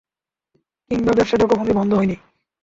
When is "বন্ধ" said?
1.75-1.91